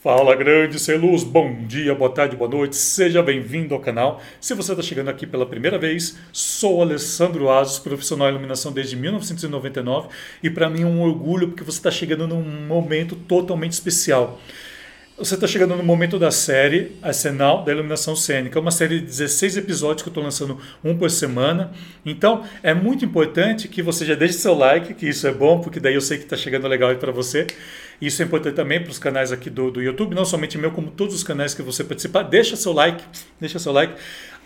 Fala 0.00 0.36
grande 0.36 0.78
ser 0.78 0.96
luz, 0.96 1.24
bom 1.24 1.64
dia, 1.66 1.92
boa 1.92 2.08
tarde, 2.08 2.36
boa 2.36 2.48
noite, 2.48 2.76
seja 2.76 3.20
bem-vindo 3.20 3.74
ao 3.74 3.80
canal. 3.80 4.22
Se 4.40 4.54
você 4.54 4.70
está 4.70 4.80
chegando 4.80 5.08
aqui 5.08 5.26
pela 5.26 5.44
primeira 5.44 5.76
vez, 5.76 6.16
sou 6.32 6.80
Alessandro 6.80 7.50
Asos, 7.50 7.80
profissional 7.80 8.28
em 8.28 8.30
iluminação 8.30 8.70
desde 8.70 8.94
1999 8.94 10.06
e 10.40 10.48
para 10.48 10.70
mim 10.70 10.82
é 10.82 10.86
um 10.86 11.02
orgulho 11.02 11.48
porque 11.48 11.64
você 11.64 11.78
está 11.78 11.90
chegando 11.90 12.28
num 12.28 12.44
momento 12.68 13.16
totalmente 13.16 13.72
especial. 13.72 14.40
Você 15.18 15.34
está 15.34 15.48
chegando 15.48 15.74
no 15.74 15.82
momento 15.82 16.16
da 16.16 16.30
série 16.30 16.92
Arsenal 17.02 17.64
da 17.64 17.72
Iluminação 17.72 18.14
Cênica, 18.14 18.56
é 18.56 18.62
uma 18.62 18.70
série 18.70 19.00
de 19.00 19.06
16 19.06 19.56
episódios 19.56 20.02
que 20.02 20.08
eu 20.08 20.12
estou 20.12 20.22
lançando 20.22 20.60
um 20.84 20.96
por 20.96 21.10
semana. 21.10 21.72
Então 22.06 22.44
é 22.62 22.72
muito 22.72 23.04
importante 23.04 23.66
que 23.66 23.82
você 23.82 24.06
já 24.06 24.14
deixe 24.14 24.34
seu 24.34 24.54
like, 24.54 24.94
que 24.94 25.08
isso 25.08 25.26
é 25.26 25.32
bom, 25.32 25.60
porque 25.60 25.80
daí 25.80 25.94
eu 25.94 26.00
sei 26.00 26.18
que 26.18 26.22
está 26.22 26.36
chegando 26.36 26.68
legal 26.68 26.90
aí 26.90 26.96
para 26.96 27.10
você. 27.10 27.48
Isso 28.00 28.22
é 28.22 28.24
importante 28.24 28.54
também 28.54 28.80
para 28.80 28.90
os 28.90 28.98
canais 28.98 29.32
aqui 29.32 29.50
do, 29.50 29.70
do 29.70 29.82
YouTube, 29.82 30.14
não 30.14 30.24
somente 30.24 30.56
meu, 30.56 30.70
como 30.70 30.90
todos 30.90 31.14
os 31.14 31.24
canais 31.24 31.54
que 31.54 31.62
você 31.62 31.82
participar. 31.82 32.22
Deixa 32.22 32.54
seu 32.54 32.72
like, 32.72 33.02
deixa 33.40 33.58
seu 33.58 33.72
like. 33.72 33.94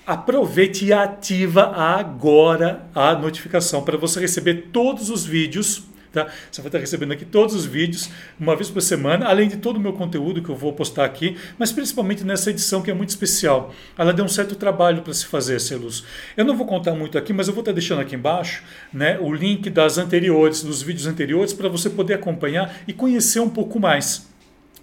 Aproveite 0.06 0.86
e 0.86 0.92
ativa 0.92 1.64
agora 1.76 2.86
a 2.94 3.14
notificação 3.14 3.84
para 3.84 3.96
você 3.96 4.20
receber 4.20 4.68
todos 4.72 5.10
os 5.10 5.24
vídeos 5.24 5.84
Tá? 6.12 6.28
Você 6.50 6.60
vai 6.60 6.68
estar 6.68 6.78
recebendo 6.78 7.12
aqui 7.12 7.24
todos 7.24 7.54
os 7.54 7.64
vídeos, 7.64 8.10
uma 8.38 8.54
vez 8.54 8.68
por 8.68 8.82
semana, 8.82 9.26
além 9.26 9.48
de 9.48 9.56
todo 9.56 9.78
o 9.78 9.80
meu 9.80 9.94
conteúdo 9.94 10.42
que 10.42 10.50
eu 10.50 10.54
vou 10.54 10.72
postar 10.74 11.06
aqui, 11.06 11.38
mas 11.58 11.72
principalmente 11.72 12.22
nessa 12.22 12.50
edição 12.50 12.82
que 12.82 12.90
é 12.90 12.94
muito 12.94 13.08
especial. 13.08 13.74
Ela 13.96 14.12
deu 14.12 14.24
um 14.24 14.28
certo 14.28 14.54
trabalho 14.54 15.00
para 15.00 15.14
se 15.14 15.24
fazer, 15.24 15.58
Celus. 15.58 16.04
Eu 16.36 16.44
não 16.44 16.56
vou 16.56 16.66
contar 16.66 16.92
muito 16.92 17.16
aqui, 17.16 17.32
mas 17.32 17.48
eu 17.48 17.54
vou 17.54 17.62
estar 17.62 17.72
deixando 17.72 18.02
aqui 18.02 18.14
embaixo 18.14 18.62
né, 18.92 19.18
o 19.18 19.32
link 19.32 19.70
das 19.70 19.96
anteriores, 19.96 20.62
dos 20.62 20.82
vídeos 20.82 21.06
anteriores, 21.06 21.54
para 21.54 21.68
você 21.68 21.88
poder 21.88 22.14
acompanhar 22.14 22.82
e 22.86 22.92
conhecer 22.92 23.40
um 23.40 23.48
pouco 23.48 23.80
mais 23.80 24.30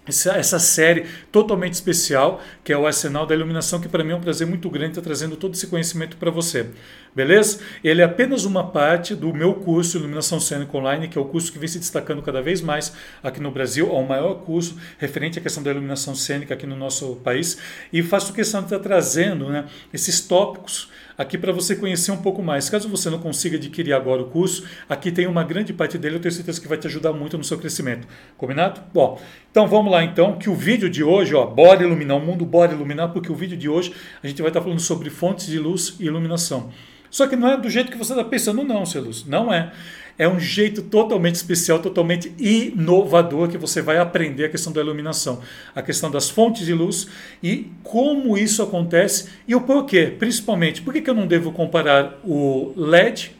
essa, 0.06 0.32
essa 0.32 0.58
série 0.58 1.06
totalmente 1.30 1.74
especial, 1.74 2.40
que 2.64 2.72
é 2.72 2.76
o 2.76 2.86
Arsenal 2.86 3.26
da 3.26 3.34
Iluminação, 3.34 3.80
que 3.80 3.88
para 3.88 4.02
mim 4.04 4.12
é 4.12 4.16
um 4.16 4.20
prazer 4.20 4.46
muito 4.46 4.68
grande 4.68 4.92
estar 4.92 5.02
trazendo 5.02 5.36
todo 5.36 5.54
esse 5.54 5.66
conhecimento 5.66 6.16
para 6.16 6.30
você. 6.30 6.66
Beleza? 7.14 7.58
Ele 7.82 8.02
é 8.02 8.04
apenas 8.04 8.44
uma 8.44 8.68
parte 8.68 9.16
do 9.16 9.34
meu 9.34 9.54
curso 9.54 9.98
Iluminação 9.98 10.38
Cênica 10.38 10.76
Online, 10.76 11.08
que 11.08 11.18
é 11.18 11.20
o 11.20 11.24
curso 11.24 11.52
que 11.52 11.58
vem 11.58 11.66
se 11.66 11.78
destacando 11.78 12.22
cada 12.22 12.40
vez 12.40 12.60
mais 12.60 12.92
aqui 13.22 13.40
no 13.40 13.50
Brasil, 13.50 13.88
é 13.88 13.92
o 13.92 14.06
maior 14.06 14.34
curso 14.34 14.76
referente 14.96 15.38
à 15.38 15.42
questão 15.42 15.62
da 15.62 15.70
iluminação 15.72 16.14
cênica 16.14 16.54
aqui 16.54 16.66
no 16.66 16.76
nosso 16.76 17.16
país. 17.16 17.58
E 17.92 18.00
faço 18.02 18.32
questão 18.32 18.60
de 18.60 18.66
estar 18.66 18.78
trazendo 18.78 19.48
né, 19.48 19.64
esses 19.92 20.20
tópicos 20.20 20.88
aqui 21.18 21.36
para 21.36 21.52
você 21.52 21.76
conhecer 21.76 22.12
um 22.12 22.16
pouco 22.16 22.42
mais. 22.42 22.70
Caso 22.70 22.88
você 22.88 23.10
não 23.10 23.18
consiga 23.18 23.56
adquirir 23.56 23.92
agora 23.92 24.22
o 24.22 24.26
curso, 24.26 24.66
aqui 24.88 25.10
tem 25.10 25.26
uma 25.26 25.42
grande 25.42 25.72
parte 25.72 25.98
dele, 25.98 26.16
eu 26.16 26.20
tenho 26.20 26.32
certeza 26.32 26.60
que 26.60 26.68
vai 26.68 26.78
te 26.78 26.86
ajudar 26.86 27.12
muito 27.12 27.36
no 27.36 27.44
seu 27.44 27.58
crescimento. 27.58 28.06
Combinado? 28.38 28.80
Bom, 28.94 29.20
então 29.50 29.66
vamos 29.66 29.92
lá 29.92 30.02
então, 30.02 30.38
que 30.38 30.48
o 30.48 30.54
vídeo 30.54 30.88
de 30.88 31.02
hoje, 31.02 31.34
ó, 31.34 31.44
bora 31.44 31.82
iluminar 31.82 32.16
o 32.16 32.20
mundo, 32.20 32.46
bora 32.46 32.72
iluminar, 32.72 33.08
porque 33.08 33.30
o 33.30 33.34
vídeo 33.34 33.56
de 33.56 33.68
hoje 33.68 33.92
a 34.22 34.26
gente 34.26 34.40
vai 34.40 34.50
estar 34.50 34.62
falando 34.62 34.80
sobre 34.80 35.10
fontes 35.10 35.46
de 35.46 35.58
luz 35.58 35.96
e 35.98 36.04
iluminação. 36.04 36.70
Só 37.10 37.26
que 37.26 37.36
não 37.36 37.48
é 37.48 37.56
do 37.56 37.68
jeito 37.68 37.90
que 37.90 37.98
você 37.98 38.12
está 38.12 38.24
pensando, 38.24 38.62
não, 38.62 38.86
seu 38.86 39.02
luz. 39.02 39.24
Não 39.26 39.52
é 39.52 39.72
é 40.20 40.28
um 40.28 40.38
jeito 40.38 40.82
totalmente 40.82 41.36
especial, 41.36 41.78
totalmente 41.78 42.30
inovador 42.38 43.48
que 43.48 43.56
você 43.56 43.80
vai 43.80 43.96
aprender 43.96 44.44
a 44.44 44.48
questão 44.50 44.70
da 44.70 44.82
iluminação, 44.82 45.40
a 45.74 45.80
questão 45.80 46.10
das 46.10 46.28
fontes 46.28 46.66
de 46.66 46.74
luz 46.74 47.08
e 47.42 47.70
como 47.82 48.36
isso 48.36 48.62
acontece 48.62 49.30
e 49.48 49.54
o 49.54 49.62
porquê, 49.62 50.14
principalmente. 50.18 50.82
Por 50.82 50.92
que, 50.92 51.00
que 51.00 51.08
eu 51.08 51.14
não 51.14 51.26
devo 51.26 51.52
comparar 51.52 52.20
o 52.22 52.74
LED 52.76 53.34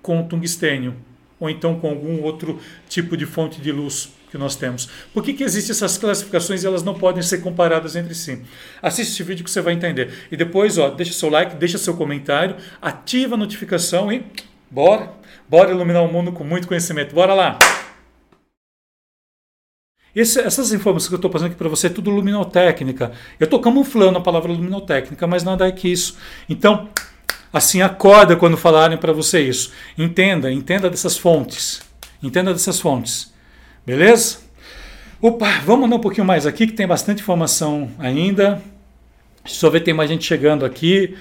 com 0.00 0.20
o 0.20 0.24
tungstênio? 0.24 0.94
Ou 1.40 1.50
então 1.50 1.80
com 1.80 1.88
algum 1.88 2.22
outro 2.22 2.60
tipo 2.88 3.16
de 3.16 3.26
fonte 3.26 3.60
de 3.60 3.72
luz 3.72 4.12
que 4.32 4.38
nós 4.38 4.56
temos. 4.56 4.88
Por 5.12 5.22
que, 5.22 5.34
que 5.34 5.44
existem 5.44 5.72
essas 5.72 5.98
classificações 5.98 6.64
e 6.64 6.66
elas 6.66 6.82
não 6.82 6.94
podem 6.94 7.22
ser 7.22 7.42
comparadas 7.42 7.94
entre 7.94 8.14
si? 8.14 8.40
Assiste 8.80 9.12
esse 9.12 9.22
vídeo 9.22 9.44
que 9.44 9.50
você 9.50 9.60
vai 9.60 9.74
entender. 9.74 10.26
E 10.32 10.36
depois, 10.38 10.78
ó, 10.78 10.88
deixa 10.88 11.12
seu 11.12 11.28
like, 11.28 11.54
deixa 11.56 11.76
seu 11.76 11.94
comentário, 11.94 12.56
ativa 12.80 13.34
a 13.34 13.38
notificação 13.38 14.10
e 14.10 14.24
bora! 14.70 15.12
Bora 15.46 15.70
iluminar 15.70 16.02
o 16.02 16.10
mundo 16.10 16.32
com 16.32 16.42
muito 16.42 16.66
conhecimento. 16.66 17.14
Bora 17.14 17.34
lá! 17.34 17.58
Esse, 20.16 20.40
essas 20.40 20.72
informações 20.72 21.08
que 21.08 21.14
eu 21.14 21.16
estou 21.16 21.30
passando 21.30 21.48
aqui 21.48 21.56
para 21.56 21.68
você 21.68 21.88
é 21.88 21.90
tudo 21.90 22.10
luminotécnica. 22.10 23.12
Eu 23.38 23.44
estou 23.44 23.60
camuflando 23.60 24.16
a 24.16 24.22
palavra 24.22 24.50
luminotécnica, 24.50 25.26
mas 25.26 25.44
nada 25.44 25.68
é 25.68 25.72
que 25.72 25.88
isso. 25.92 26.16
Então, 26.48 26.88
assim, 27.52 27.82
acorda 27.82 28.34
quando 28.34 28.56
falarem 28.56 28.96
para 28.96 29.12
você 29.12 29.42
isso. 29.42 29.72
Entenda, 29.96 30.50
entenda 30.50 30.88
dessas 30.88 31.18
fontes. 31.18 31.82
Entenda 32.22 32.52
dessas 32.54 32.80
fontes. 32.80 33.31
Beleza? 33.84 34.38
Opa, 35.20 35.60
vamos 35.64 35.86
andar 35.86 35.96
um 35.96 36.00
pouquinho 36.00 36.24
mais 36.24 36.46
aqui, 36.46 36.68
que 36.68 36.72
tem 36.72 36.86
bastante 36.86 37.20
informação 37.20 37.90
ainda. 37.98 38.62
Deixa 39.44 39.66
eu 39.66 39.70
ver, 39.72 39.80
tem 39.80 39.92
mais 39.92 40.08
gente 40.08 40.24
chegando 40.24 40.64
aqui. 40.64 41.16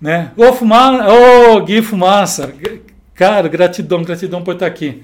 Né? 0.00 0.30
Ô, 0.36 0.52
Fumaça! 0.52 1.04
Ô, 1.08 1.60
Gui 1.62 1.82
Fumaça! 1.82 2.54
Cara, 3.12 3.48
gratidão, 3.48 4.04
gratidão 4.04 4.42
por 4.42 4.54
estar 4.54 4.66
aqui. 4.66 5.02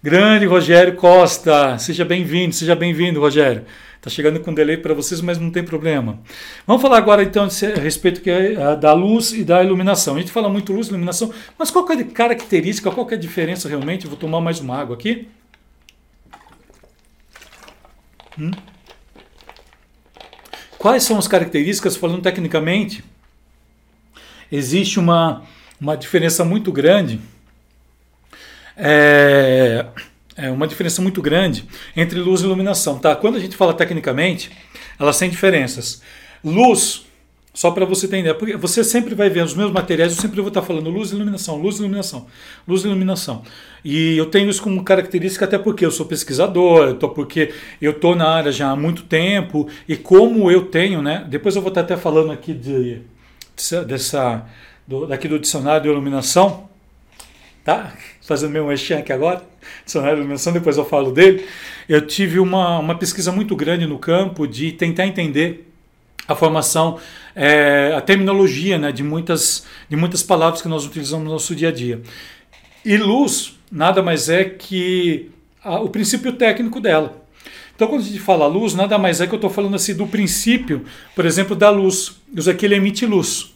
Grande 0.00 0.46
Rogério 0.46 0.94
Costa, 0.94 1.76
seja 1.78 2.04
bem-vindo, 2.04 2.54
seja 2.54 2.76
bem-vindo, 2.76 3.18
Rogério. 3.18 3.64
Está 3.96 4.08
chegando 4.08 4.38
com 4.38 4.54
delay 4.54 4.76
para 4.76 4.94
vocês, 4.94 5.20
mas 5.20 5.38
não 5.38 5.50
tem 5.50 5.64
problema. 5.64 6.20
Vamos 6.66 6.82
falar 6.82 6.98
agora 6.98 7.22
então 7.22 7.48
a 7.48 7.80
respeito 7.80 8.20
que 8.20 8.30
é, 8.30 8.76
da 8.76 8.92
luz 8.92 9.32
e 9.32 9.42
da 9.42 9.64
iluminação. 9.64 10.14
A 10.14 10.18
gente 10.20 10.30
fala 10.30 10.48
muito 10.48 10.72
luz 10.72 10.86
e 10.86 10.90
iluminação, 10.90 11.32
mas 11.58 11.70
qual 11.70 11.90
é 11.90 11.94
a 11.94 12.04
característica, 12.04 12.92
qual 12.92 13.10
é 13.10 13.14
a 13.14 13.18
diferença 13.18 13.68
realmente? 13.68 14.06
Vou 14.06 14.16
tomar 14.16 14.40
mais 14.40 14.60
uma 14.60 14.78
água 14.78 14.94
aqui. 14.94 15.26
Hum? 18.38 18.50
Quais 20.78 21.02
são 21.02 21.18
as 21.18 21.26
características, 21.28 21.96
falando 21.96 22.22
tecnicamente? 22.22 23.04
Existe 24.50 24.98
uma, 24.98 25.42
uma 25.80 25.96
diferença 25.96 26.44
muito 26.44 26.70
grande 26.70 27.20
é, 28.76 29.86
é 30.36 30.50
uma 30.50 30.66
diferença 30.66 31.00
muito 31.00 31.22
grande 31.22 31.64
entre 31.96 32.18
luz 32.18 32.40
e 32.40 32.44
iluminação. 32.44 32.98
Tá? 32.98 33.14
Quando 33.14 33.36
a 33.36 33.40
gente 33.40 33.56
fala 33.56 33.74
tecnicamente, 33.74 34.50
elas 34.98 35.18
têm 35.18 35.30
diferenças. 35.30 36.02
Luz, 36.42 37.06
só 37.54 37.70
para 37.70 37.84
você 37.86 38.06
entender, 38.06 38.34
porque 38.34 38.56
você 38.56 38.82
sempre 38.82 39.14
vai 39.14 39.30
ver 39.30 39.44
os 39.44 39.54
meus 39.54 39.70
materiais, 39.70 40.16
eu 40.16 40.20
sempre 40.20 40.40
vou 40.40 40.48
estar 40.48 40.60
falando 40.60 40.90
luz 40.90 41.12
e 41.12 41.14
iluminação, 41.14 41.56
luz 41.56 41.76
e 41.76 41.78
iluminação, 41.78 42.26
luz 42.66 42.82
e 42.82 42.88
iluminação. 42.88 43.44
E 43.84 44.18
eu 44.18 44.26
tenho 44.26 44.50
isso 44.50 44.60
como 44.60 44.82
característica 44.82 45.44
até 45.44 45.56
porque 45.56 45.86
eu 45.86 45.90
sou 45.92 46.04
pesquisador, 46.04 46.88
eu 46.88 46.94
tô, 46.96 47.10
porque 47.10 47.54
eu 47.80 47.92
estou 47.92 48.16
na 48.16 48.28
área 48.28 48.50
já 48.50 48.70
há 48.70 48.76
muito 48.76 49.04
tempo, 49.04 49.68
e 49.88 49.96
como 49.96 50.50
eu 50.50 50.64
tenho, 50.64 51.00
né? 51.00 51.24
Depois 51.28 51.54
eu 51.54 51.62
vou 51.62 51.68
estar 51.68 51.82
até 51.82 51.96
falando 51.96 52.32
aqui 52.32 52.52
de, 52.52 53.02
dessa, 53.86 54.46
do, 54.84 55.06
daqui 55.06 55.28
do 55.28 55.38
dicionário 55.38 55.84
de 55.84 55.88
iluminação, 55.88 56.68
tá? 57.62 57.92
Fazendo 58.20 58.50
meu 58.50 58.66
mexer 58.66 58.94
aqui 58.94 59.12
agora, 59.12 59.44
dicionário 59.84 60.16
de 60.16 60.22
iluminação, 60.22 60.52
depois 60.52 60.76
eu 60.76 60.84
falo 60.84 61.12
dele. 61.12 61.46
Eu 61.88 62.04
tive 62.04 62.40
uma, 62.40 62.80
uma 62.80 62.98
pesquisa 62.98 63.30
muito 63.30 63.54
grande 63.54 63.86
no 63.86 63.96
campo 63.96 64.44
de 64.44 64.72
tentar 64.72 65.06
entender 65.06 65.70
a 66.26 66.34
formação, 66.34 66.98
é, 67.34 67.94
a 67.96 68.00
terminologia 68.00 68.78
né, 68.78 68.92
de, 68.92 69.02
muitas, 69.02 69.66
de 69.88 69.96
muitas 69.96 70.22
palavras 70.22 70.62
que 70.62 70.68
nós 70.68 70.86
utilizamos 70.86 71.24
no 71.24 71.32
nosso 71.32 71.54
dia 71.54 71.68
a 71.68 71.72
dia. 71.72 72.00
E 72.84 72.96
luz 72.96 73.54
nada 73.70 74.02
mais 74.02 74.28
é 74.28 74.44
que 74.44 75.30
a, 75.62 75.80
o 75.80 75.88
princípio 75.88 76.32
técnico 76.32 76.80
dela. 76.80 77.22
Então, 77.74 77.88
quando 77.88 78.02
a 78.02 78.04
gente 78.04 78.20
fala 78.20 78.46
luz, 78.46 78.74
nada 78.74 78.96
mais 78.98 79.20
é 79.20 79.26
que 79.26 79.34
eu 79.34 79.36
estou 79.36 79.50
falando 79.50 79.74
assim 79.74 79.94
do 79.94 80.06
princípio, 80.06 80.84
por 81.14 81.26
exemplo, 81.26 81.56
da 81.56 81.70
luz. 81.70 82.12
Usa 82.36 82.52
aqui 82.52 82.66
ele 82.66 82.76
emite 82.76 83.04
luz. 83.04 83.52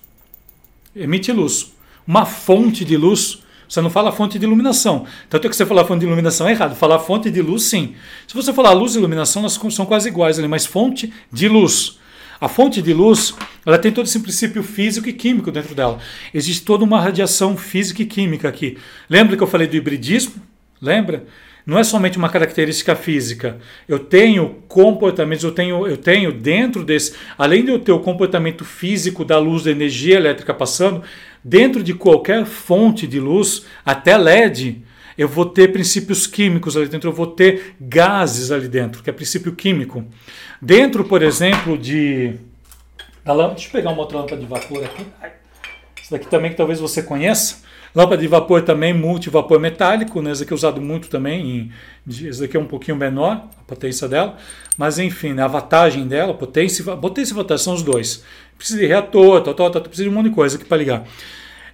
Emite 0.94 1.30
luz. 1.30 1.72
Uma 2.06 2.26
fonte 2.26 2.84
de 2.84 2.96
luz 2.96 3.42
você 3.68 3.82
não 3.82 3.90
fala 3.90 4.10
fonte 4.10 4.38
de 4.38 4.46
iluminação. 4.46 5.04
Tanto 5.28 5.46
é 5.46 5.50
que 5.50 5.54
você 5.54 5.66
falar 5.66 5.84
fonte 5.84 6.00
de 6.00 6.06
iluminação 6.06 6.48
é 6.48 6.52
errado. 6.52 6.74
Falar 6.74 6.98
fonte 7.00 7.30
de 7.30 7.42
luz, 7.42 7.64
sim. 7.64 7.94
Se 8.26 8.34
você 8.34 8.52
falar 8.52 8.72
luz 8.72 8.94
e 8.94 8.98
iluminação, 8.98 9.42
elas 9.42 9.60
são 9.70 9.84
quase 9.84 10.08
iguais 10.08 10.38
mas 10.38 10.64
fonte 10.64 11.12
de 11.30 11.48
luz. 11.48 11.98
A 12.40 12.48
fonte 12.48 12.80
de 12.80 12.92
luz, 12.92 13.34
ela 13.66 13.78
tem 13.78 13.90
todo 13.90 14.06
esse 14.06 14.20
princípio 14.20 14.62
físico 14.62 15.08
e 15.08 15.12
químico 15.12 15.50
dentro 15.50 15.74
dela. 15.74 15.98
Existe 16.32 16.64
toda 16.64 16.84
uma 16.84 17.00
radiação 17.00 17.56
física 17.56 18.02
e 18.02 18.06
química 18.06 18.48
aqui. 18.48 18.78
Lembra 19.08 19.36
que 19.36 19.42
eu 19.42 19.46
falei 19.46 19.66
do 19.66 19.76
hibridismo? 19.76 20.34
Lembra? 20.80 21.24
Não 21.66 21.78
é 21.78 21.84
somente 21.84 22.16
uma 22.16 22.30
característica 22.30 22.96
física. 22.96 23.58
Eu 23.86 23.98
tenho 23.98 24.62
comportamentos, 24.68 25.44
eu 25.44 25.52
tenho, 25.52 25.86
eu 25.86 25.98
tenho 25.98 26.32
dentro 26.32 26.82
desse, 26.82 27.12
além 27.36 27.62
de 27.62 27.70
eu 27.70 27.78
ter 27.78 27.92
o 27.92 28.00
comportamento 28.00 28.64
físico 28.64 29.22
da 29.22 29.38
luz, 29.38 29.64
da 29.64 29.70
energia 29.70 30.16
elétrica 30.16 30.54
passando, 30.54 31.02
Dentro 31.42 31.82
de 31.82 31.94
qualquer 31.94 32.44
fonte 32.44 33.06
de 33.06 33.20
luz, 33.20 33.64
até 33.84 34.16
LED, 34.16 34.82
eu 35.18 35.26
vou 35.26 35.44
ter 35.44 35.72
princípios 35.72 36.28
químicos 36.28 36.76
ali 36.76 36.86
dentro, 36.86 37.10
eu 37.10 37.12
vou 37.12 37.26
ter 37.26 37.74
gases 37.80 38.52
ali 38.52 38.68
dentro, 38.68 39.02
que 39.02 39.10
é 39.10 39.12
princípio 39.12 39.52
químico. 39.52 40.04
Dentro, 40.62 41.04
por 41.04 41.22
exemplo, 41.22 41.76
de. 41.76 42.34
Da 43.24 43.32
lâmpada, 43.32 43.54
deixa 43.56 43.68
eu 43.68 43.72
pegar 43.72 43.90
uma 43.90 43.98
outra 43.98 44.18
lâmpada 44.18 44.40
de 44.40 44.46
vapor 44.46 44.84
aqui. 44.84 45.04
Esse 46.00 46.12
daqui 46.12 46.28
também 46.28 46.52
que 46.52 46.56
talvez 46.56 46.78
você 46.78 47.02
conheça. 47.02 47.66
Lâmpada 47.92 48.22
de 48.22 48.28
vapor 48.28 48.62
também, 48.62 48.94
multivapor 48.94 49.58
metálico, 49.58 50.22
né? 50.22 50.30
Esse 50.30 50.44
aqui 50.44 50.52
é 50.52 50.54
usado 50.54 50.80
muito 50.80 51.08
também. 51.08 51.72
Em, 52.06 52.30
daqui 52.38 52.56
é 52.56 52.60
um 52.60 52.66
pouquinho 52.66 52.96
menor, 52.96 53.48
a 53.58 53.62
potência 53.66 54.06
dela. 54.06 54.36
Mas 54.76 55.00
enfim, 55.00 55.32
né? 55.32 55.42
a 55.42 55.48
watagem 55.48 56.06
dela, 56.06 56.32
potência, 56.32 56.96
potência 56.96 57.32
e 57.32 57.36
watagem 57.36 57.64
são 57.64 57.74
os 57.74 57.82
dois. 57.82 58.22
Precisa 58.56 58.78
de 58.78 58.86
reator, 58.86 59.42
tal, 59.42 59.54
tal, 59.54 59.70
tal, 59.70 59.82
precisa 59.82 60.04
de 60.04 60.10
um 60.10 60.12
monte 60.12 60.28
de 60.28 60.34
coisa 60.34 60.56
aqui 60.56 60.64
para 60.64 60.76
ligar. 60.76 61.04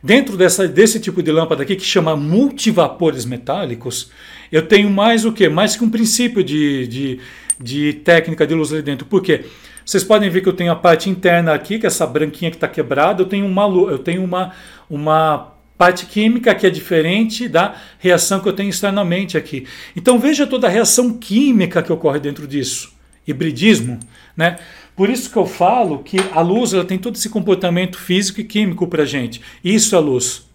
Dentro 0.04 0.36
dessa, 0.36 0.68
desse 0.68 1.00
tipo 1.00 1.22
de 1.22 1.32
lâmpada 1.32 1.62
aqui, 1.62 1.76
que 1.76 1.82
chama 1.82 2.14
multivapores 2.14 3.24
metálicos, 3.24 4.10
eu 4.52 4.60
tenho 4.60 4.90
mais 4.90 5.24
o 5.24 5.32
que? 5.32 5.48
Mais 5.48 5.76
que 5.76 5.82
um 5.82 5.88
princípio 5.88 6.44
de, 6.44 6.86
de, 6.86 7.20
de 7.58 7.94
técnica 7.94 8.46
de 8.46 8.52
luz 8.52 8.70
ali 8.70 8.82
dentro. 8.82 9.06
Por 9.06 9.22
quê? 9.22 9.46
Vocês 9.82 10.04
podem 10.04 10.28
ver 10.28 10.42
que 10.42 10.48
eu 10.50 10.52
tenho 10.52 10.70
a 10.70 10.76
parte 10.76 11.08
interna 11.08 11.54
aqui, 11.54 11.78
que 11.78 11.86
é 11.86 11.88
essa 11.88 12.06
branquinha 12.06 12.50
que 12.50 12.58
está 12.58 12.68
quebrada, 12.68 13.22
eu 13.22 13.26
tenho 13.26 13.46
uma, 13.46 13.64
eu 13.64 13.98
tenho 13.98 14.22
uma, 14.22 14.52
uma 14.90 15.54
parte 15.78 16.04
química 16.04 16.54
que 16.54 16.66
é 16.66 16.70
diferente 16.70 17.48
da 17.48 17.74
reação 17.98 18.40
que 18.40 18.48
eu 18.48 18.52
tenho 18.52 18.68
externamente 18.68 19.38
aqui. 19.38 19.66
Então 19.96 20.18
veja 20.18 20.46
toda 20.46 20.66
a 20.66 20.70
reação 20.70 21.14
química 21.14 21.82
que 21.82 21.90
ocorre 21.90 22.20
dentro 22.20 22.46
disso. 22.46 22.93
Hibridismo, 23.26 23.98
né? 24.36 24.56
Por 24.96 25.10
isso 25.10 25.30
que 25.30 25.36
eu 25.36 25.46
falo 25.46 25.98
que 25.98 26.18
a 26.32 26.40
luz 26.40 26.72
ela 26.72 26.84
tem 26.84 26.98
todo 26.98 27.16
esse 27.16 27.28
comportamento 27.28 27.98
físico 27.98 28.40
e 28.40 28.44
químico 28.44 28.86
para 28.86 29.04
gente. 29.04 29.40
Isso 29.62 29.96
é 29.96 29.98
luz. 29.98 30.46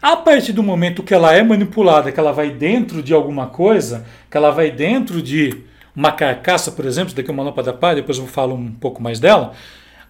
A 0.00 0.16
partir 0.16 0.52
do 0.52 0.62
momento 0.62 1.02
que 1.02 1.14
ela 1.14 1.34
é 1.34 1.42
manipulada, 1.42 2.10
que 2.10 2.18
ela 2.18 2.32
vai 2.32 2.50
dentro 2.50 3.02
de 3.02 3.12
alguma 3.12 3.46
coisa, 3.46 4.06
que 4.30 4.36
ela 4.36 4.50
vai 4.50 4.70
dentro 4.70 5.20
de 5.20 5.54
uma 5.94 6.12
carcaça, 6.12 6.72
por 6.72 6.84
exemplo, 6.84 7.14
daqui 7.14 7.30
é 7.30 7.32
uma 7.32 7.42
lâmpada 7.42 7.72
pá, 7.72 7.94
depois 7.94 8.18
eu 8.18 8.26
falo 8.26 8.54
um 8.54 8.72
pouco 8.72 9.02
mais 9.02 9.20
dela, 9.20 9.52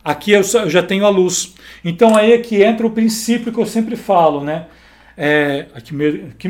aqui 0.05 0.33
eu 0.33 0.43
já 0.43 0.83
tenho 0.83 1.05
a 1.05 1.09
luz. 1.09 1.55
Então 1.85 2.17
aí 2.17 2.33
é 2.33 2.39
que 2.39 2.63
entra 2.63 2.87
o 2.87 2.91
princípio 2.91 3.53
que 3.53 3.61
eu 3.61 3.67
sempre 3.67 3.97
falo, 3.97 4.43
né? 4.43 4.67
É, 5.17 5.67
aqui, 5.75 5.95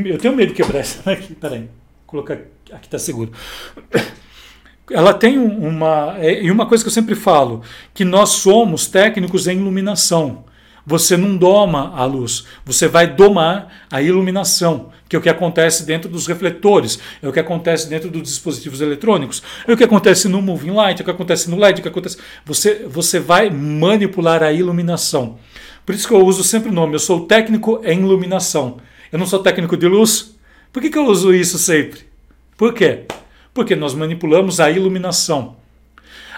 eu 0.07 0.19
tenho 0.19 0.35
medo 0.35 0.49
de 0.49 0.55
quebrar 0.55 0.81
essa 0.81 1.11
aqui, 1.11 1.35
peraí, 1.35 1.69
colocar 2.07 2.35
aqui 2.71 2.87
está 2.87 2.99
seguro 2.99 3.31
ela 4.91 5.15
tem 5.15 5.39
uma. 5.39 6.17
É, 6.19 6.43
e 6.43 6.51
uma 6.51 6.67
coisa 6.67 6.85
que 6.85 6.89
eu 6.89 6.93
sempre 6.93 7.15
falo, 7.15 7.63
que 7.93 8.05
nós 8.05 8.31
somos 8.31 8.87
técnicos 8.87 9.47
em 9.47 9.57
iluminação. 9.57 10.45
Você 10.87 11.17
não 11.17 11.35
doma 11.35 11.95
a 11.97 12.05
luz, 12.05 12.45
você 12.63 12.87
vai 12.87 13.07
domar 13.07 13.87
a 13.91 14.03
iluminação, 14.03 14.91
que 15.09 15.17
é 15.17 15.19
o 15.19 15.23
que 15.23 15.31
acontece 15.31 15.87
dentro 15.87 16.11
dos 16.11 16.27
refletores, 16.27 16.99
é 17.23 17.29
o 17.29 17.33
que 17.33 17.41
acontece 17.41 17.89
dentro 17.89 18.11
dos 18.11 18.23
dispositivos 18.25 18.83
eletrônicos, 18.83 19.43
é 19.67 19.73
o 19.73 19.79
que 19.79 19.85
acontece 19.85 20.29
no 20.29 20.43
moving 20.43 20.73
light, 20.73 20.99
é 20.99 21.01
o 21.01 21.05
que 21.07 21.11
acontece 21.11 21.49
no 21.49 21.57
LED, 21.57 21.79
é 21.79 21.81
o 21.81 21.83
que 21.85 21.89
acontece. 21.89 22.19
Você, 22.45 22.85
você 22.87 23.19
vai 23.19 23.49
manipular 23.49 24.43
a 24.43 24.53
iluminação. 24.53 25.39
Por 25.87 25.95
isso 25.95 26.07
que 26.07 26.13
eu 26.13 26.23
uso 26.23 26.45
sempre 26.45 26.69
o 26.69 26.75
nome, 26.75 26.95
eu 26.95 26.99
sou 26.99 27.27
técnico 27.27 27.81
em 27.83 28.01
iluminação. 28.01 28.77
Eu 29.11 29.19
não 29.19 29.27
sou 29.27 29.39
técnico 29.39 29.79
de 29.79 29.89
luz. 29.89 30.35
Por 30.71 30.83
que, 30.83 30.91
que 30.91 30.99
eu 30.99 31.07
uso 31.07 31.33
isso 31.33 31.57
sempre? 31.57 32.01
Por 32.59 32.75
quê? 32.75 33.07
Porque 33.55 33.77
nós 33.77 33.95
manipulamos 33.95 34.61
a 34.61 34.71
iluminação. 34.71 35.57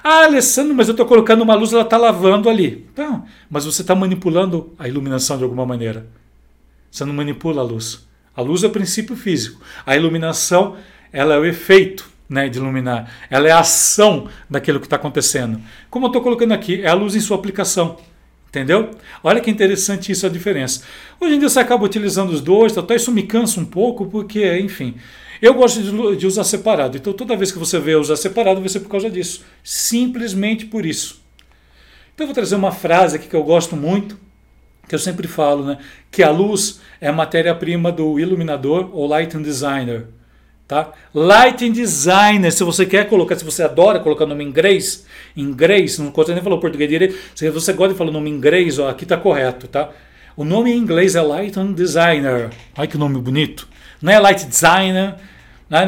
Ah, 0.04 0.24
Alessandro, 0.24 0.74
mas 0.74 0.86
eu 0.86 0.92
estou 0.92 1.06
colocando 1.06 1.42
uma 1.42 1.54
luz, 1.54 1.72
ela 1.72 1.82
está 1.82 1.96
lavando 1.96 2.48
ali. 2.48 2.86
Tá, 2.94 3.24
mas 3.50 3.64
você 3.64 3.80
está 3.82 3.94
manipulando 3.94 4.72
a 4.78 4.86
iluminação 4.86 5.36
de 5.36 5.42
alguma 5.42 5.66
maneira. 5.66 6.06
Você 6.90 7.04
não 7.04 7.12
manipula 7.12 7.62
a 7.62 7.64
luz. 7.64 8.06
A 8.36 8.42
luz 8.42 8.62
é 8.62 8.66
o 8.66 8.70
princípio 8.70 9.16
físico. 9.16 9.60
A 9.84 9.96
iluminação, 9.96 10.76
ela 11.12 11.34
é 11.34 11.38
o 11.38 11.44
efeito 11.44 12.08
né, 12.28 12.48
de 12.48 12.58
iluminar. 12.58 13.10
Ela 13.30 13.48
é 13.48 13.50
a 13.50 13.60
ação 13.60 14.28
daquilo 14.48 14.78
que 14.78 14.86
está 14.86 14.96
acontecendo. 14.96 15.60
Como 15.90 16.06
eu 16.06 16.08
estou 16.08 16.22
colocando 16.22 16.52
aqui, 16.52 16.82
é 16.82 16.88
a 16.88 16.94
luz 16.94 17.14
em 17.16 17.20
sua 17.20 17.36
aplicação. 17.36 17.96
Entendeu? 18.48 18.90
Olha 19.22 19.40
que 19.40 19.50
interessante 19.50 20.12
isso 20.12 20.24
a 20.24 20.28
diferença. 20.28 20.82
Hoje 21.20 21.34
em 21.34 21.38
dia 21.38 21.48
você 21.48 21.60
acaba 21.60 21.84
utilizando 21.84 22.30
os 22.30 22.40
dois, 22.40 22.72
tá, 22.72 22.94
isso 22.94 23.12
me 23.12 23.24
cansa 23.24 23.60
um 23.60 23.64
pouco, 23.64 24.06
porque, 24.06 24.58
enfim, 24.58 24.94
eu 25.40 25.54
gosto 25.54 25.82
de, 25.82 26.16
de 26.16 26.26
usar 26.26 26.44
separado. 26.44 26.96
Então 26.96 27.12
toda 27.12 27.36
vez 27.36 27.52
que 27.52 27.58
você 27.58 27.78
vê 27.78 27.94
usar 27.94 28.16
separado, 28.16 28.60
vai 28.60 28.68
ser 28.68 28.80
por 28.80 28.90
causa 28.90 29.10
disso. 29.10 29.44
Simplesmente 29.62 30.66
por 30.66 30.84
isso. 30.84 31.22
Então 32.14 32.24
eu 32.24 32.28
vou 32.28 32.34
trazer 32.34 32.54
uma 32.54 32.72
frase 32.72 33.16
aqui 33.16 33.28
que 33.28 33.36
eu 33.36 33.42
gosto 33.42 33.76
muito, 33.76 34.18
que 34.88 34.94
eu 34.94 34.98
sempre 34.98 35.28
falo, 35.28 35.64
né? 35.64 35.78
Que 36.10 36.22
a 36.22 36.30
luz 36.30 36.80
é 37.00 37.08
a 37.08 37.12
matéria-prima 37.12 37.92
do 37.92 38.18
iluminador 38.18 38.90
ou 38.92 39.06
lighting 39.06 39.42
designer. 39.42 40.06
Tá? 40.66 40.92
Lighting 41.14 41.70
designer, 41.70 42.50
se 42.50 42.64
você 42.64 42.84
quer 42.84 43.08
colocar, 43.08 43.36
se 43.36 43.44
você 43.44 43.62
adora 43.62 44.00
colocar 44.00 44.26
nome 44.26 44.42
em 44.42 44.48
inglês, 44.48 45.06
em 45.36 45.42
inglês, 45.42 45.96
não 45.96 46.10
conta 46.10 46.34
nem 46.34 46.42
falou 46.42 46.58
português 46.58 46.90
direito, 46.90 47.16
se 47.36 47.48
você 47.50 47.72
gosta 47.72 47.92
de 47.92 47.98
falar 47.98 48.10
nome 48.10 48.30
em 48.30 48.32
inglês, 48.32 48.76
ó, 48.80 48.88
aqui 48.88 49.04
está 49.04 49.16
correto, 49.16 49.68
tá? 49.68 49.90
O 50.36 50.44
nome 50.44 50.70
em 50.70 50.76
inglês 50.76 51.14
é 51.14 51.20
Lighting 51.20 51.72
Designer. 51.72 52.50
Olha 52.76 52.86
que 52.86 52.98
nome 52.98 53.18
bonito 53.18 53.66
não 54.00 54.12
é 54.12 54.18
light 54.18 54.44
designer. 54.46 55.16
Né? 55.68 55.80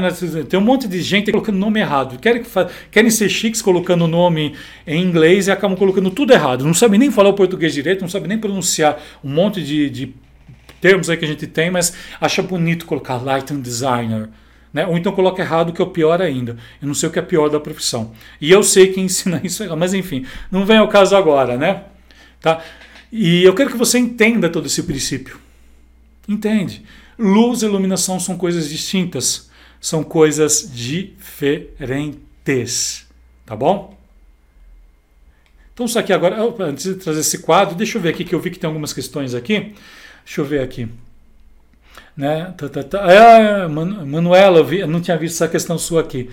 Tem 0.48 0.58
um 0.58 0.62
monte 0.62 0.88
de 0.88 1.00
gente 1.00 1.30
colocando 1.30 1.56
nome 1.56 1.80
errado. 1.80 2.18
Querem, 2.18 2.42
querem 2.90 3.10
ser 3.10 3.28
chiques 3.28 3.62
colocando 3.62 4.04
o 4.04 4.08
nome 4.08 4.56
em 4.86 5.00
inglês 5.00 5.46
e 5.46 5.52
acabam 5.52 5.76
colocando 5.76 6.10
tudo 6.10 6.32
errado. 6.32 6.64
Não 6.64 6.74
sabem 6.74 6.98
nem 6.98 7.10
falar 7.10 7.28
o 7.28 7.34
português 7.34 7.72
direito, 7.72 8.00
não 8.00 8.08
sabem 8.08 8.28
nem 8.28 8.38
pronunciar 8.38 8.98
um 9.22 9.30
monte 9.30 9.62
de, 9.62 9.88
de 9.88 10.14
termos 10.80 11.08
aí 11.08 11.16
que 11.16 11.24
a 11.24 11.28
gente 11.28 11.46
tem, 11.46 11.70
mas 11.70 11.94
acha 12.20 12.42
bonito 12.42 12.86
colocar 12.86 13.22
lighting 13.22 13.60
designer. 13.60 14.28
Né? 14.72 14.84
Ou 14.84 14.98
então 14.98 15.12
coloca 15.12 15.40
errado, 15.40 15.72
que 15.72 15.80
é 15.80 15.84
o 15.84 15.88
pior 15.88 16.20
ainda. 16.20 16.56
Eu 16.82 16.88
não 16.88 16.94
sei 16.94 17.08
o 17.08 17.12
que 17.12 17.18
é 17.18 17.22
pior 17.22 17.48
da 17.48 17.60
profissão. 17.60 18.12
E 18.40 18.50
eu 18.50 18.62
sei 18.64 18.88
quem 18.88 19.04
ensina 19.04 19.40
isso, 19.44 19.64
mas 19.76 19.94
enfim, 19.94 20.26
não 20.50 20.66
vem 20.66 20.78
ao 20.78 20.88
caso 20.88 21.16
agora, 21.16 21.56
né? 21.56 21.84
Tá? 22.40 22.60
E 23.10 23.42
eu 23.42 23.54
quero 23.54 23.70
que 23.70 23.76
você 23.76 23.98
entenda 23.98 24.48
todo 24.50 24.66
esse 24.66 24.82
princípio. 24.82 25.38
Entende? 26.28 26.82
Luz 27.18 27.62
e 27.62 27.64
iluminação 27.64 28.20
são 28.20 28.36
coisas 28.36 28.68
distintas, 28.68 29.50
são 29.80 30.04
coisas 30.04 30.70
diferentes. 30.72 31.86
Tá 33.46 33.56
bom? 33.56 33.96
Então, 35.72 35.86
isso 35.86 35.98
aqui 35.98 36.12
agora, 36.12 36.36
antes 36.60 36.84
de 36.84 36.94
trazer 36.96 37.20
esse 37.20 37.38
quadro, 37.38 37.74
deixa 37.76 37.96
eu 37.96 38.02
ver 38.02 38.10
aqui 38.10 38.24
que 38.24 38.34
eu 38.34 38.40
vi 38.40 38.50
que 38.50 38.58
tem 38.58 38.66
algumas 38.66 38.92
questões 38.92 39.32
aqui. 39.34 39.74
Deixa 40.24 40.40
eu 40.40 40.44
ver 40.44 40.60
aqui. 40.60 40.88
Né? 42.16 42.52
Tá, 42.56 42.68
tá, 42.68 42.82
tá. 42.82 43.12
É, 43.12 43.68
Manuela, 43.68 44.58
eu, 44.58 44.64
vi, 44.64 44.80
eu 44.80 44.88
não 44.88 45.00
tinha 45.00 45.16
visto 45.16 45.36
essa 45.36 45.46
questão 45.46 45.78
sua 45.78 46.00
aqui. 46.00 46.28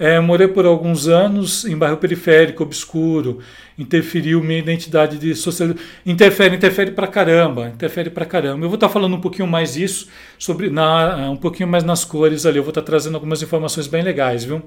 É, 0.00 0.18
morei 0.18 0.48
por 0.48 0.64
alguns 0.64 1.08
anos 1.08 1.66
em 1.66 1.76
bairro 1.76 1.98
periférico, 1.98 2.62
obscuro. 2.62 3.40
Interferiu 3.78 4.42
minha 4.42 4.58
identidade 4.58 5.18
de 5.18 5.34
socialização. 5.34 5.86
Interfere, 6.06 6.56
interfere 6.56 6.92
pra 6.92 7.06
caramba. 7.06 7.68
Interfere 7.68 8.08
pra 8.08 8.24
caramba. 8.24 8.64
Eu 8.64 8.70
vou 8.70 8.76
estar 8.76 8.88
tá 8.88 8.92
falando 8.94 9.14
um 9.14 9.20
pouquinho 9.20 9.46
mais 9.46 9.76
isso, 9.76 10.08
sobre 10.38 10.70
na, 10.70 11.30
um 11.30 11.36
pouquinho 11.36 11.68
mais 11.68 11.84
nas 11.84 12.02
cores 12.02 12.46
ali. 12.46 12.56
Eu 12.56 12.62
vou 12.62 12.70
estar 12.70 12.80
tá 12.80 12.86
trazendo 12.86 13.14
algumas 13.14 13.42
informações 13.42 13.86
bem 13.86 14.02
legais, 14.02 14.42
viu? 14.42 14.62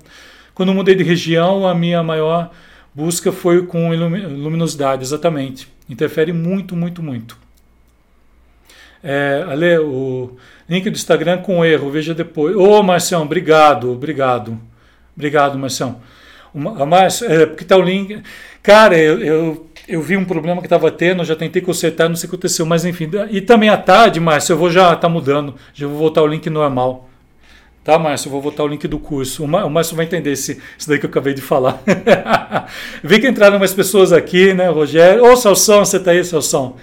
Quando 0.54 0.70
eu 0.70 0.76
mudei 0.76 0.94
de 0.94 1.04
região, 1.04 1.68
a 1.68 1.74
minha 1.74 2.04
maior 2.04 2.52
busca 2.94 3.32
foi 3.32 3.66
com 3.66 3.90
luminosidade, 3.90 5.02
exatamente. 5.02 5.68
Interfere 5.90 6.32
muito, 6.32 6.76
muito, 6.76 7.02
muito. 7.02 7.40
É, 9.04 9.44
Ale, 9.50 9.80
o 9.80 10.38
link 10.70 10.88
do 10.92 10.96
Instagram 10.96 11.40
com 11.40 11.66
erro, 11.66 11.90
veja 11.90 12.14
depois. 12.14 12.56
Ô, 12.56 12.84
Marcião, 12.84 13.24
obrigado, 13.24 13.92
obrigado. 13.92 14.73
Obrigado. 15.16 15.60
A 16.80 16.86
Márcio, 16.86 17.32
é, 17.32 17.46
porque 17.46 17.66
tá 17.66 17.78
o 17.78 17.82
link. 17.82 18.22
Cara, 18.62 18.98
eu, 18.98 19.20
eu, 19.20 19.68
eu 19.88 20.02
vi 20.02 20.16
um 20.16 20.26
problema 20.26 20.62
que 20.62 20.68
estava 20.68 20.92
tendo, 20.92 21.24
já 21.26 21.36
tentei 21.36 21.62
consertar, 21.62 22.08
não 22.08 22.16
sei 22.16 22.28
o 22.28 22.30
que 22.30 22.36
aconteceu, 22.36 22.66
mas 22.66 22.86
enfim. 22.86 23.10
E 23.30 23.42
também 23.42 23.70
à 23.70 23.78
tarde, 23.78 24.20
Márcio, 24.20 24.54
eu 24.54 24.58
vou 24.58 24.70
já 24.70 24.96
tá 24.96 25.10
mudando, 25.10 25.56
já 25.74 25.88
vou 25.88 25.98
voltar 25.98 26.22
o 26.22 26.28
link 26.28 26.50
normal. 26.50 27.10
Tá, 27.84 28.00
Márcio? 28.00 28.28
Eu 28.28 28.32
vou 28.32 28.42
voltar 28.42 28.64
o 28.64 28.68
link 28.68 28.88
do 28.88 28.98
curso. 28.98 29.44
O 29.44 29.70
Márcio 29.70 29.96
vai 29.96 30.06
entender 30.06 30.32
esse, 30.32 30.62
isso 30.78 30.88
daí 30.88 30.98
que 30.98 31.06
eu 31.06 31.10
acabei 31.10 31.34
de 31.34 31.42
falar. 31.42 31.82
Vi 33.04 33.20
que 33.20 33.28
entraram 33.28 33.60
mais 33.60 33.74
pessoas 33.74 34.14
aqui, 34.14 34.54
né, 34.54 34.70
Rogério? 34.70 35.26
Ô, 35.26 35.36
Salsão, 35.36 35.84
você 35.84 36.00
tá 36.00 36.12
aí, 36.12 36.24
Salsão? 36.24 36.78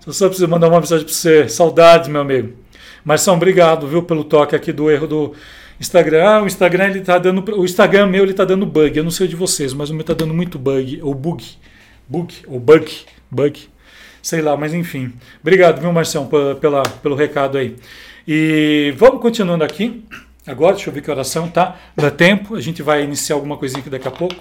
Salsão, 0.00 0.28
preciso 0.28 0.48
mandar 0.48 0.68
uma 0.68 0.80
mensagem 0.80 1.06
para 1.06 1.14
você. 1.14 1.48
Saudades, 1.48 2.08
meu 2.08 2.20
amigo. 2.20 2.63
Marção, 3.04 3.34
obrigado, 3.34 3.86
viu, 3.86 4.02
pelo 4.02 4.24
toque 4.24 4.56
aqui 4.56 4.72
do 4.72 4.90
erro 4.90 5.06
do 5.06 5.34
Instagram, 5.78 6.24
ah, 6.24 6.42
o 6.42 6.46
Instagram 6.46 6.86
ele 6.86 7.00
tá 7.02 7.18
dando, 7.18 7.44
o 7.54 7.64
Instagram 7.64 8.06
meu 8.06 8.22
ele 8.22 8.32
tá 8.32 8.44
dando 8.44 8.64
bug. 8.64 8.96
Eu 8.96 9.04
não 9.04 9.10
sei 9.10 9.28
de 9.28 9.36
vocês, 9.36 9.74
mas 9.74 9.90
o 9.90 9.94
meu 9.94 10.04
tá 10.04 10.14
dando 10.14 10.32
muito 10.32 10.58
bug, 10.58 11.00
ou 11.02 11.14
bug, 11.14 11.44
bug, 12.08 12.34
ou 12.46 12.58
bug, 12.58 12.90
bug, 13.30 13.68
sei 14.22 14.40
lá, 14.40 14.56
mas 14.56 14.72
enfim. 14.72 15.12
Obrigado, 15.42 15.80
viu, 15.80 15.92
Marcião, 15.92 16.26
pela, 16.60 16.82
pelo 16.82 17.14
recado 17.14 17.58
aí. 17.58 17.76
E 18.26 18.94
vamos 18.96 19.20
continuando 19.20 19.64
aqui. 19.64 20.02
Agora, 20.46 20.74
deixa 20.74 20.88
eu 20.88 20.94
ver 20.94 21.02
que 21.02 21.10
oração 21.10 21.48
tá. 21.48 21.76
Dá 21.94 22.10
tempo, 22.10 22.54
a 22.54 22.60
gente 22.60 22.82
vai 22.82 23.02
iniciar 23.02 23.36
alguma 23.36 23.58
coisinha 23.58 23.80
aqui 23.80 23.90
daqui 23.90 24.08
a 24.08 24.10
pouco. 24.10 24.36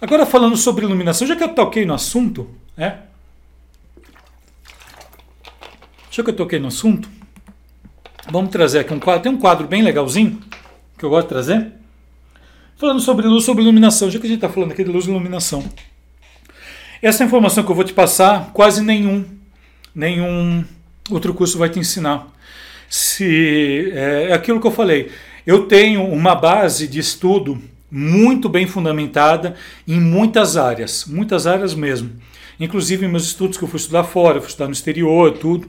Agora 0.00 0.26
falando 0.26 0.56
sobre 0.56 0.84
iluminação, 0.84 1.26
já 1.26 1.36
que 1.36 1.44
eu 1.44 1.54
toquei 1.54 1.86
no 1.86 1.94
assunto, 1.94 2.50
é? 2.76 2.94
Já 6.10 6.22
que 6.22 6.30
eu 6.30 6.36
toquei 6.36 6.58
no 6.58 6.68
assunto, 6.68 7.08
Vamos 8.32 8.50
trazer 8.50 8.78
aqui 8.78 8.94
um 8.94 8.98
quadro. 8.98 9.22
Tem 9.22 9.30
um 9.30 9.36
quadro 9.36 9.68
bem 9.68 9.82
legalzinho 9.82 10.40
que 10.96 11.04
eu 11.04 11.10
gosto 11.10 11.24
de 11.24 11.28
trazer. 11.28 11.66
Falando 12.78 12.98
sobre 12.98 13.26
luz, 13.26 13.44
sobre 13.44 13.62
iluminação. 13.62 14.10
Já 14.10 14.18
que 14.18 14.24
a 14.24 14.28
gente 14.28 14.38
está 14.38 14.48
falando 14.48 14.72
aqui 14.72 14.82
de 14.82 14.90
luz 14.90 15.04
e 15.04 15.10
iluminação. 15.10 15.62
Essa 17.02 17.24
informação 17.24 17.62
que 17.62 17.70
eu 17.70 17.74
vou 17.74 17.84
te 17.84 17.92
passar, 17.92 18.50
quase 18.54 18.82
nenhum 18.82 19.22
nenhum 19.94 20.64
outro 21.10 21.34
curso 21.34 21.58
vai 21.58 21.68
te 21.68 21.78
ensinar. 21.78 22.26
Se 22.88 23.92
é, 23.92 24.28
é 24.30 24.32
aquilo 24.32 24.62
que 24.62 24.66
eu 24.66 24.70
falei, 24.70 25.10
eu 25.46 25.66
tenho 25.66 26.02
uma 26.02 26.34
base 26.34 26.88
de 26.88 26.98
estudo 26.98 27.60
muito 27.90 28.48
bem 28.48 28.66
fundamentada 28.66 29.56
em 29.86 30.00
muitas 30.00 30.56
áreas, 30.56 31.04
muitas 31.06 31.46
áreas 31.46 31.74
mesmo. 31.74 32.10
Inclusive 32.58 33.06
meus 33.06 33.26
estudos 33.26 33.58
que 33.58 33.64
eu 33.64 33.68
fui 33.68 33.78
estudar 33.78 34.04
fora, 34.04 34.40
fui 34.40 34.48
estudar 34.48 34.68
no 34.68 34.72
exterior, 34.72 35.32
tudo. 35.32 35.68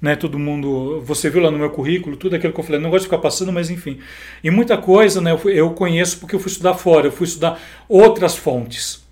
Né, 0.00 0.16
todo 0.16 0.38
mundo, 0.38 1.02
você 1.02 1.28
viu 1.28 1.42
lá 1.42 1.50
no 1.50 1.58
meu 1.58 1.68
currículo, 1.68 2.16
tudo 2.16 2.34
aquilo 2.34 2.54
que 2.54 2.60
eu 2.60 2.64
falei, 2.64 2.80
não 2.80 2.88
gosto 2.88 3.02
de 3.02 3.08
ficar 3.08 3.18
passando, 3.18 3.52
mas 3.52 3.68
enfim. 3.68 3.98
E 4.42 4.50
muita 4.50 4.78
coisa 4.78 5.20
né, 5.20 5.30
eu, 5.30 5.50
eu 5.50 5.70
conheço 5.72 6.18
porque 6.18 6.34
eu 6.34 6.40
fui 6.40 6.50
estudar 6.50 6.72
fora, 6.72 7.08
eu 7.08 7.12
fui 7.12 7.26
estudar 7.26 7.60
outras 7.86 8.34
fontes. 8.34 9.04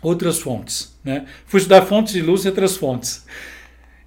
Outras 0.00 0.38
fontes. 0.38 0.96
Né? 1.04 1.26
Fui 1.44 1.58
estudar 1.58 1.82
fontes 1.82 2.14
de 2.14 2.22
luz 2.22 2.44
e 2.44 2.48
outras 2.48 2.74
fontes. 2.74 3.26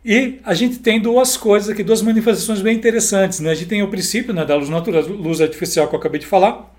E 0.03 0.39
a 0.43 0.55
gente 0.55 0.79
tem 0.79 0.99
duas 0.99 1.37
coisas 1.37 1.69
aqui, 1.69 1.83
duas 1.83 2.01
manifestações 2.01 2.61
bem 2.61 2.75
interessantes. 2.75 3.39
Né? 3.39 3.51
A 3.51 3.53
gente 3.53 3.67
tem 3.67 3.83
o 3.83 3.87
princípio 3.87 4.33
né, 4.33 4.43
da 4.43 4.55
luz 4.55 4.69
natural, 4.69 5.03
luz 5.03 5.39
artificial 5.39 5.87
que 5.87 5.93
eu 5.93 5.99
acabei 5.99 6.19
de 6.19 6.25
falar, 6.25 6.73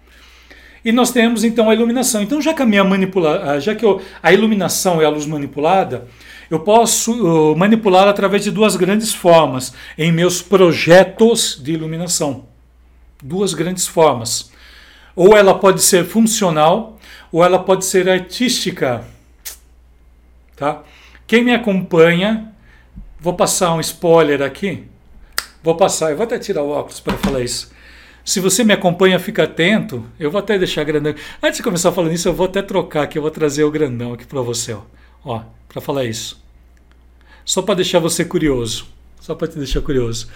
e 0.84 0.92
nós 0.92 1.10
temos 1.10 1.44
então 1.44 1.68
a 1.68 1.74
iluminação. 1.74 2.22
Então, 2.22 2.40
já 2.40 2.54
que 2.54 2.62
a 2.62 2.66
minha 2.66 2.84
manipula, 2.84 3.60
já 3.60 3.74
que 3.74 3.84
eu, 3.84 4.00
a 4.22 4.32
iluminação 4.32 5.02
é 5.02 5.04
a 5.04 5.10
luz 5.10 5.26
manipulada, 5.26 6.06
eu 6.50 6.60
posso 6.60 7.12
uh, 7.12 7.56
manipular 7.56 8.08
através 8.08 8.42
de 8.42 8.50
duas 8.50 8.76
grandes 8.76 9.12
formas 9.12 9.72
em 9.96 10.10
meus 10.10 10.40
projetos 10.40 11.60
de 11.62 11.72
iluminação. 11.72 12.46
Duas 13.22 13.52
grandes 13.52 13.86
formas. 13.86 14.50
Ou 15.14 15.36
ela 15.36 15.58
pode 15.58 15.82
ser 15.82 16.04
funcional, 16.04 16.98
ou 17.30 17.44
ela 17.44 17.58
pode 17.58 17.84
ser 17.84 18.08
artística. 18.08 19.04
Tá? 20.56 20.82
Quem 21.26 21.44
me 21.44 21.52
acompanha, 21.52 22.52
vou 23.20 23.34
passar 23.34 23.74
um 23.74 23.80
spoiler 23.80 24.40
aqui. 24.40 24.84
Vou 25.62 25.76
passar, 25.76 26.10
eu 26.10 26.16
vou 26.16 26.24
até 26.24 26.38
tirar 26.38 26.62
o 26.62 26.70
óculos 26.70 27.00
para 27.00 27.18
falar 27.18 27.40
isso. 27.40 27.70
Se 28.24 28.40
você 28.40 28.62
me 28.62 28.72
acompanha, 28.72 29.18
fica 29.18 29.44
atento. 29.44 30.04
Eu 30.18 30.30
vou 30.30 30.38
até 30.38 30.58
deixar 30.58 30.84
grandão. 30.84 31.14
Antes 31.42 31.56
de 31.56 31.62
começar 31.62 31.92
falando 31.92 32.12
isso, 32.12 32.28
eu 32.28 32.34
vou 32.34 32.46
até 32.46 32.60
trocar 32.60 33.02
aqui. 33.02 33.18
Eu 33.18 33.22
vou 33.22 33.30
trazer 33.30 33.64
o 33.64 33.70
grandão 33.70 34.12
aqui 34.12 34.26
para 34.26 34.40
você. 34.42 34.74
Ó, 34.74 34.82
ó 35.24 35.42
para 35.68 35.80
falar 35.80 36.04
isso. 36.04 36.42
Só 37.44 37.62
para 37.62 37.76
deixar 37.76 37.98
você 37.98 38.24
curioso. 38.24 38.86
Só 39.20 39.34
para 39.34 39.48
te 39.48 39.58
deixar 39.58 39.80
curioso. 39.80 40.28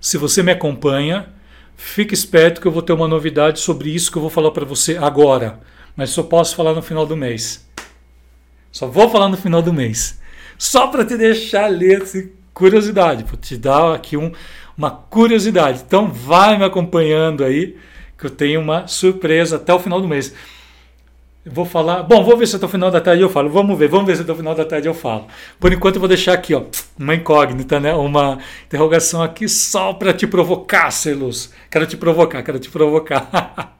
Se 0.00 0.18
você 0.18 0.42
me 0.42 0.52
acompanha, 0.52 1.28
fique 1.76 2.14
esperto 2.14 2.60
que 2.60 2.66
eu 2.66 2.72
vou 2.72 2.82
ter 2.82 2.92
uma 2.92 3.08
novidade 3.08 3.60
sobre 3.60 3.90
isso 3.90 4.10
que 4.10 4.18
eu 4.18 4.22
vou 4.22 4.30
falar 4.30 4.50
para 4.50 4.64
você 4.64 4.96
agora. 4.96 5.60
Mas 5.96 6.10
só 6.10 6.22
posso 6.22 6.54
falar 6.54 6.74
no 6.74 6.82
final 6.82 7.06
do 7.06 7.16
mês. 7.16 7.66
Só 8.70 8.86
vou 8.86 9.08
falar 9.08 9.28
no 9.28 9.36
final 9.36 9.62
do 9.62 9.72
mês. 9.72 10.20
Só 10.58 10.88
para 10.88 11.04
te 11.04 11.16
deixar 11.16 11.68
ler 11.68 12.04
curiosidade, 12.52 13.24
para 13.24 13.36
te 13.36 13.56
dar 13.56 13.94
aqui 13.94 14.16
um, 14.16 14.32
uma 14.76 14.90
curiosidade. 14.90 15.82
Então 15.86 16.10
vai 16.10 16.58
me 16.58 16.64
acompanhando 16.64 17.44
aí, 17.44 17.76
que 18.18 18.26
eu 18.26 18.30
tenho 18.30 18.60
uma 18.60 18.86
surpresa 18.86 19.56
até 19.56 19.72
o 19.72 19.78
final 19.78 20.00
do 20.00 20.08
mês. 20.08 20.34
Vou 21.48 21.64
falar. 21.64 22.02
Bom, 22.02 22.24
vou 22.24 22.36
ver 22.36 22.46
se 22.46 22.56
até 22.56 22.66
o 22.66 22.68
final 22.68 22.90
da 22.90 23.00
tarde 23.00 23.22
eu 23.22 23.28
falo. 23.28 23.48
Vamos 23.48 23.78
ver, 23.78 23.88
vamos 23.88 24.06
ver 24.06 24.16
se 24.16 24.22
até 24.22 24.32
o 24.32 24.36
final 24.36 24.54
da 24.54 24.64
tarde 24.64 24.88
eu 24.88 24.94
falo. 24.94 25.26
Por 25.60 25.72
enquanto 25.72 25.96
eu 25.96 26.00
vou 26.00 26.08
deixar 26.08 26.32
aqui, 26.32 26.54
ó, 26.54 26.62
uma 26.98 27.14
incógnita, 27.14 27.78
né? 27.78 27.94
Uma 27.94 28.38
interrogação 28.66 29.22
aqui 29.22 29.48
só 29.48 29.92
para 29.92 30.12
te 30.12 30.26
provocar, 30.26 30.90
Celus. 30.90 31.52
Quero 31.70 31.86
te 31.86 31.96
provocar, 31.96 32.42
quero 32.42 32.58
te 32.58 32.68
provocar. 32.68 33.74